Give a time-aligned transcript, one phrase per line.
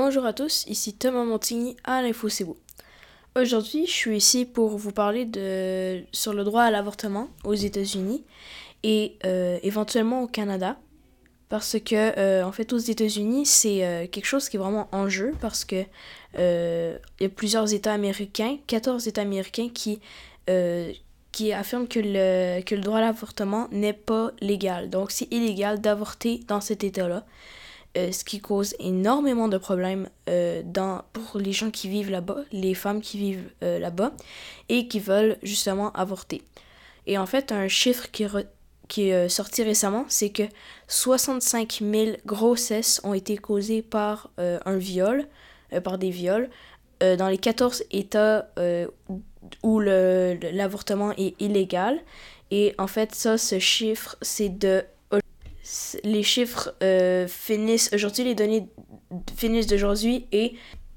[0.00, 2.46] Bonjour à tous, ici Thomas Montigny à l'Info C'est
[3.34, 8.22] Aujourd'hui, je suis ici pour vous parler de, sur le droit à l'avortement aux États-Unis
[8.84, 10.78] et euh, éventuellement au Canada.
[11.48, 15.08] Parce que, euh, en fait, aux États-Unis, c'est euh, quelque chose qui est vraiment en
[15.08, 15.82] jeu parce que
[16.36, 19.98] il y a plusieurs États américains, 14 États américains qui,
[21.32, 24.90] qui affirment que le, que le droit à l'avortement n'est pas légal.
[24.90, 27.26] Donc, c'est illégal d'avorter dans cet État-là.
[27.96, 32.42] Euh, ce qui cause énormément de problèmes euh, dans, pour les gens qui vivent là-bas,
[32.52, 34.12] les femmes qui vivent euh, là-bas
[34.68, 36.42] et qui veulent justement avorter.
[37.06, 38.26] Et en fait, un chiffre qui,
[38.88, 40.42] qui est sorti récemment, c'est que
[40.86, 45.26] 65 000 grossesses ont été causées par un viol,
[45.82, 46.50] par des viols,
[47.00, 48.50] dans les 14 États
[49.62, 51.98] où l'avortement est illégal.
[52.50, 54.84] Et en fait, ça, ce chiffre, c'est de
[56.04, 58.68] les chiffres euh, finissent aujourd'hui, les données
[59.36, 60.54] finissent d'aujourd'hui et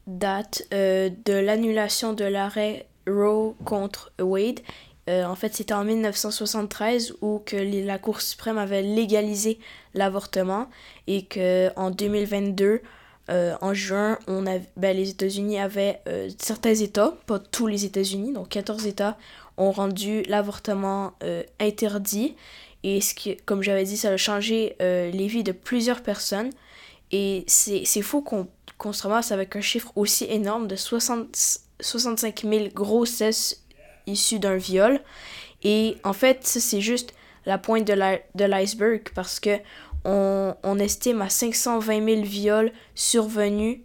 [0.07, 4.59] datent euh, de l'annulation de l'arrêt Roe contre Wade.
[5.09, 9.59] Euh, en fait, c'était en 1973 où que la Cour suprême avait légalisé
[9.93, 10.67] l'avortement
[11.07, 12.81] et que en 2022,
[13.61, 16.01] en juin, on avait, ben, les États-Unis avaient
[16.37, 19.17] certains États, pas tous les États-Unis, donc 14 États
[19.55, 21.13] ont rendu l'avortement
[21.61, 22.35] interdit
[22.83, 26.49] et ce qui, comme j'avais dit, ça a changé euh, les vies de plusieurs personnes.
[27.11, 28.47] Et c'est fou qu'on
[28.79, 33.63] qu se ramasse avec un chiffre aussi énorme de 60, 65 000 grossesses
[34.07, 34.99] issues d'un viol.
[35.63, 37.13] Et en fait, ça, c'est juste
[37.45, 39.57] la pointe de l'iceberg parce que
[40.05, 43.79] on, on, estime à 520 000 viols survenus,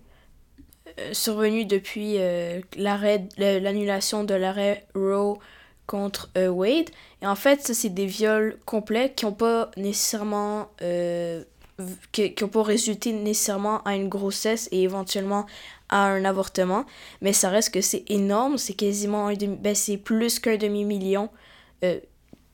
[0.98, 5.38] euh, survenus depuis euh, l'annulation de l'arrêt Roe
[5.86, 6.90] contre euh, Wade.
[7.22, 10.68] Et en fait, ça, c'est des viols complets qui n'ont pas nécessairement.
[10.82, 11.44] Euh,
[12.10, 15.44] qui n'ont pas résulté nécessairement à une grossesse et éventuellement
[15.90, 16.86] à un avortement.
[17.20, 18.56] Mais ça reste que c'est énorme.
[18.56, 19.56] C'est quasiment un demi.
[19.56, 21.28] Ben, c'est plus qu'un demi-million.
[21.84, 22.00] Euh,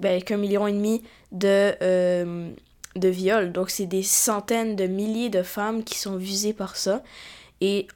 [0.00, 2.53] ben, qu'un million et demi de.
[2.97, 3.53] de viols.
[3.53, 7.03] Donc, c'est des centaines de milliers de femmes qui sont visées par ça.
[7.60, 7.87] Et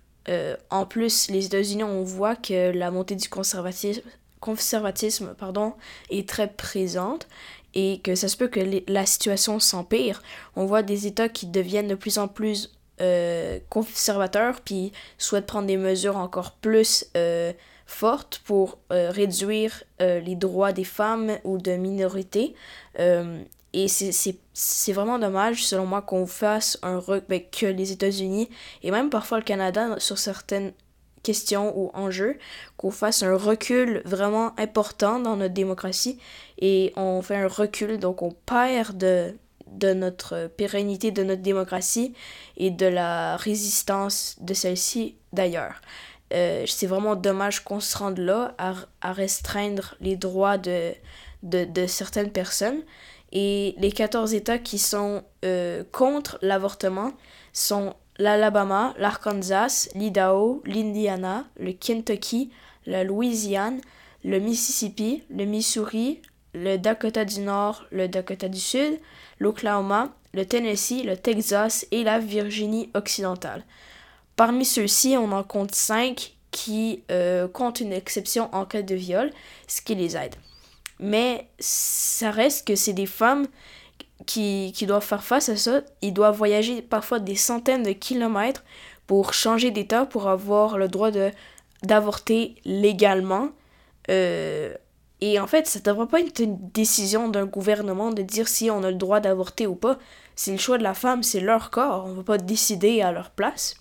[0.71, 4.09] en plus, les États-Unis, on voit que la montée du conservatisme
[4.41, 5.75] conservatisme pardon,
[6.11, 7.27] est très présente
[7.75, 10.23] et que ça se peut que la situation s'empire.
[10.57, 15.67] On voit des États qui deviennent de plus en plus euh, conservateurs puis souhaitent prendre
[15.67, 17.53] des mesures encore plus euh,
[17.85, 22.55] fortes pour euh, réduire les droits des femmes ou de minorités.
[22.99, 27.03] et c'est vraiment dommage, selon moi, qu'on fasse un...
[27.29, 28.49] Ben, que les États-Unis
[28.83, 30.73] et même parfois le Canada, sur certaines
[31.27, 32.39] question ou enjeu,
[32.77, 36.19] qu'on fasse un recul vraiment important dans notre démocratie
[36.59, 39.35] et on fait un recul, donc on perd de,
[39.67, 42.15] de notre pérennité de notre démocratie
[42.57, 45.81] et de la résistance de celle-ci d'ailleurs.
[46.33, 50.93] Euh, c'est vraiment dommage qu'on se rende là à, à restreindre les droits de,
[51.43, 52.83] de, de, certaines personnes.
[53.33, 57.13] Et les 14 États qui sont euh, contre l'avortement
[57.53, 62.51] sont l'Alabama, l'Arkansas, l'Idaho, l'Indiana, le Kentucky,
[62.87, 63.81] la Louisiane,
[64.25, 66.21] le Mississippi, le Missouri,
[66.55, 68.99] le Dakota du Nord, le Dakota du Sud,
[69.39, 73.65] l'Oklahoma, le Tennessee, le Texas et la Virginie occidentale.
[74.37, 79.31] Parmi ceux-ci, on en compte cinq qui euh, comptent une exception en cas de viol,
[79.67, 80.35] ce qui les aide.
[80.99, 83.47] Mais ça reste que c'est des femmes
[84.25, 88.65] qui, qui doivent faire face à ça, ils doivent voyager parfois des centaines de kilomètres
[89.07, 91.11] pour changer d'état, pour avoir le droit
[91.83, 93.51] d'avorter légalement.
[94.11, 94.75] Euh,
[95.21, 98.71] et en fait, ça ne devrait pas être une décision d'un gouvernement de dire si
[98.71, 99.99] on a le droit d'avorter ou pas.
[100.35, 102.05] C'est le choix de la femme, c'est leur corps.
[102.07, 103.77] On ne va pas décider à leur place.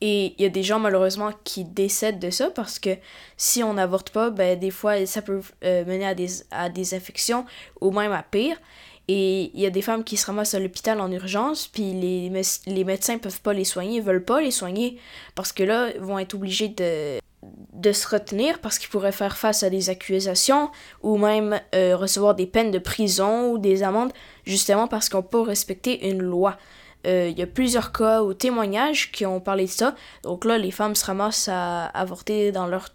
[0.00, 2.90] Et il y a des gens malheureusement qui décèdent de ça parce que
[3.36, 6.94] si on n'avorte pas, ben, des fois ça peut euh, mener à des, à des
[6.94, 7.46] infections
[7.80, 8.56] ou même à pire.
[9.08, 12.32] Et il y a des femmes qui se ramassent à l'hôpital en urgence, puis les,
[12.66, 14.98] les médecins peuvent pas les soigner, veulent pas les soigner,
[15.34, 17.20] parce que là, ils vont être obligés de,
[17.72, 20.70] de se retenir parce qu'ils pourraient faire face à des accusations
[21.02, 24.12] ou même euh, recevoir des peines de prison ou des amendes,
[24.44, 26.56] justement parce qu'on peut respecter une loi.
[27.06, 29.94] Euh, il y a plusieurs cas ou témoignages qui ont parlé de ça.
[30.22, 32.88] Donc là, les femmes se ramassent à avorter dans leur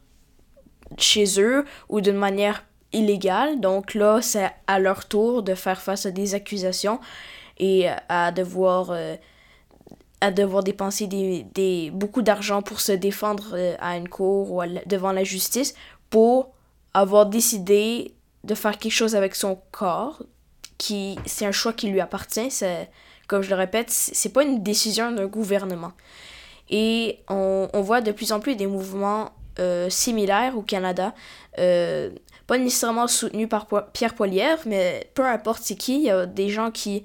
[0.97, 2.63] chez eux ou d'une manière
[2.94, 3.59] illégale.
[3.59, 7.00] Donc là, c'est à leur tour de faire face à des accusations
[7.57, 9.15] et à devoir, euh,
[10.21, 14.62] à devoir dépenser des, des beaucoup d'argent pour se défendre euh, à une cour ou
[14.86, 15.75] devant la justice
[16.09, 16.51] pour
[16.94, 18.13] avoir décidé
[18.44, 20.24] de faire quelque chose avec son corps,
[20.77, 22.50] qui c'est un choix qui lui appartient.
[22.50, 22.89] C'est,
[23.27, 25.92] comme je le répète, c'est pas une décision d'un gouvernement.
[26.69, 31.13] Et on, voit de plus en plus des mouvements euh, similaires au Canada.
[31.57, 32.12] Euh,
[32.49, 36.49] pas nécessairement soutenus par Pierre Poilievre, mais peu importe c'est qui, il y a des
[36.49, 37.03] gens qui,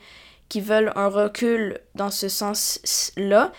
[0.49, 3.53] qui veulent un recul dans ce sens-là,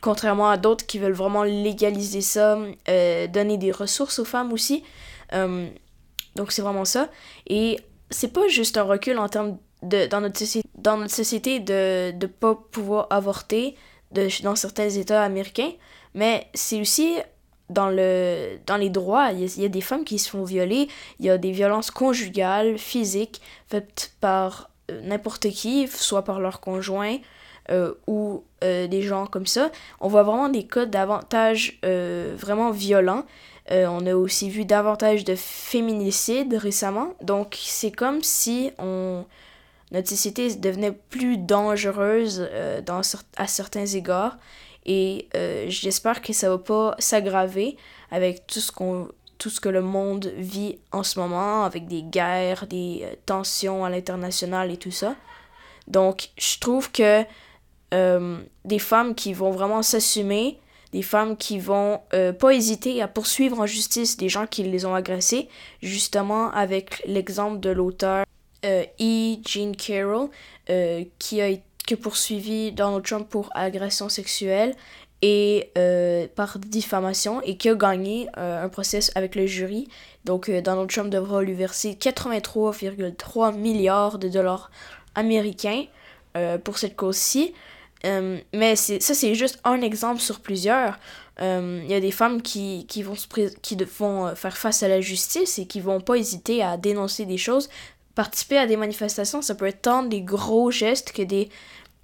[0.00, 4.82] contrairement à d'autres qui veulent vraiment légaliser ça, euh, donner des ressources aux femmes aussi.
[5.32, 7.08] donc c'est vraiment ça.
[7.46, 7.78] Et
[8.10, 12.10] c'est pas juste un recul en termes de, dans, notre société, dans notre société de
[12.10, 13.76] ne pas pouvoir avorter
[14.10, 15.70] dans certains États américains,
[16.12, 17.18] mais c'est aussi
[17.70, 19.30] dans, le, dans les droits.
[19.32, 20.88] Il y, a, des femmes qui se font violer,
[21.18, 26.60] il y a des violences conjugales, physiques, faites par euh, n'importe qui, soit par leur
[26.60, 27.16] conjoint
[27.70, 29.70] euh, ou euh, des gens comme ça.
[30.00, 33.24] On voit vraiment des cas davantage vraiment violents.
[33.70, 37.14] on a aussi vu davantage de féminicides récemment.
[37.22, 39.24] Donc c'est comme si on
[39.92, 42.48] notre société devenait plus dangereuse
[42.86, 43.00] dans,
[43.36, 44.38] à certains égards.
[44.86, 47.76] Et euh, j'espère que ça va pas s'aggraver
[48.10, 52.02] avec tout ce qu'on tout ce que le monde vit en ce moment, avec des
[52.02, 55.16] guerres, des euh, tensions à l'international et tout ça.
[55.88, 57.24] Donc, je trouve que
[57.92, 60.60] des femmes qui vont vraiment s'assumer,
[60.92, 62.00] des femmes qui vont
[62.38, 65.48] pas hésiter à poursuivre en justice des gens qui les ont agressés,
[65.82, 68.24] justement avec l'exemple de l'auteur
[68.64, 69.36] euh, E.
[69.46, 70.28] Jean Carroll,
[70.68, 71.62] euh, qui a été
[71.96, 74.74] poursuivi Donald Trump pour agression sexuelle
[75.22, 79.88] et euh, par diffamation et qui a gagné un procès avec le jury.
[80.24, 84.70] Donc Donald Trump devra lui verser 83,3 milliards de dollars
[85.14, 85.84] américains
[86.64, 87.52] pour cette cause-ci.
[88.04, 90.98] mais ça, c'est juste un exemple sur plusieurs.
[91.40, 93.14] Il y a des femmes qui, qui, vont,
[93.62, 97.38] qui vont faire face à la justice et qui vont pas hésiter à dénoncer des
[97.38, 97.68] choses
[98.14, 101.48] participer à des manifestations, ça peut être tant des gros gestes que des,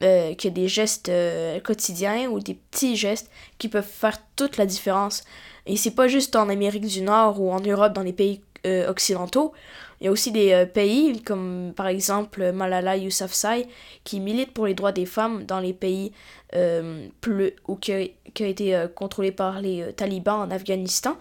[0.03, 4.67] euh, que des gestes euh, quotidiens ou des petits gestes qui peuvent faire toute la
[4.67, 5.25] différence.
[5.65, 8.91] Et c'est pas juste en Amérique du Nord ou en Europe, dans les pays euh,
[8.91, 9.55] occidentaux.
[10.01, 13.67] Il y a aussi des pays comme par exemple Malala Yousafzai
[14.05, 16.13] qui milite pour les droits des femmes dans les pays
[17.23, 21.17] plus, ou qui a, qui a été contrôlé par les talibans en Afghanistan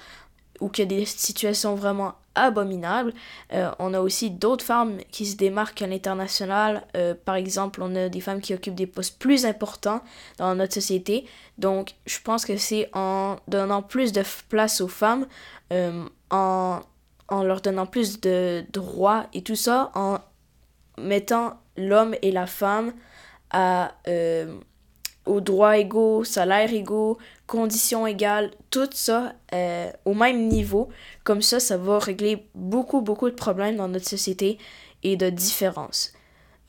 [0.60, 3.14] ou qu'il y a des situations vraiment abominables.
[3.54, 6.84] Euh, on a aussi d'autres femmes qui se démarquent à l'international.
[6.96, 10.02] Euh, par exemple, on a des femmes qui occupent des postes plus importants
[10.38, 11.26] dans notre société.
[11.58, 15.26] Donc, je pense que c'est en donnant plus de place aux femmes,
[15.72, 16.82] euh, en,
[17.30, 20.20] en leur donnant plus de droits et tout ça, en
[20.98, 22.94] mettant l'homme et la femme
[23.52, 23.94] à
[25.26, 27.18] aux droits égaux, salaires égaux,
[27.48, 30.90] conditions égales, tout ça euh, au même niveau.
[31.24, 34.58] Comme ça, ça va régler beaucoup, beaucoup de problèmes dans notre société
[35.04, 36.14] et de différences.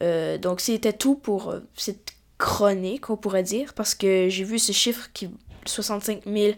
[0.02, 4.58] Euh, donc, c'était tout pour euh, cette chronique, on pourrait dire, parce que j'ai vu
[4.58, 5.30] ce chiffre qui
[5.64, 6.54] 65 000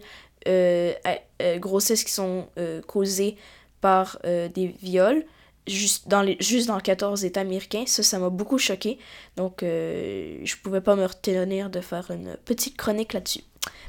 [1.57, 2.47] grossesses qui sont
[2.85, 3.37] causées
[3.81, 5.25] par des viols
[5.69, 7.83] juste dans, les, juste dans 14 États américains.
[7.85, 8.97] Ça, ça m'a beaucoup choqué.
[9.37, 13.43] Donc, euh, je pouvais pas me retenir de faire une petite chronique là-dessus.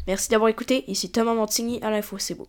[0.06, 0.84] Merci d'avoir écouté.
[0.88, 2.48] Ici Thomas Montigny à l'Info C'est beau.